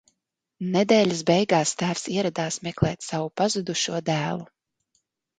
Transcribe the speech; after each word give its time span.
Nedēļas 0.75 1.19
beigās 1.25 1.73
tēvs 1.81 2.05
ieradās 2.13 2.57
meklēt 2.67 3.05
savu 3.09 3.27
pazudušo 3.41 3.99
dēlu. 4.09 4.49